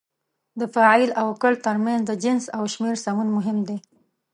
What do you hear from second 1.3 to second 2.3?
کړ ترمنځ د